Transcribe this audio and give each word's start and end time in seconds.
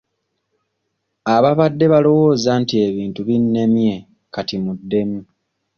Ababadde 1.35 1.85
mulowooza 1.93 2.51
nti 2.61 2.75
ebintu 2.87 3.19
binnemye 3.27 3.93
kati 4.33 4.55
muddemu. 4.63 5.19